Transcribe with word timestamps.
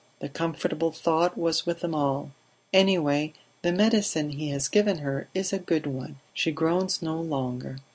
The 0.17 0.29
comfortable 0.29 0.91
thought 0.91 1.37
was 1.37 1.67
with 1.67 1.81
them 1.81 1.93
all: 1.93 2.31
"Anyway 2.73 3.33
the 3.61 3.71
medicine 3.71 4.31
he 4.31 4.49
has 4.49 4.67
given 4.67 4.97
her 4.97 5.27
is 5.35 5.53
a 5.53 5.59
good 5.59 5.85
one; 5.85 6.17
she 6.33 6.51
groans 6.51 7.03
no 7.03 7.21
longer." 7.21 7.77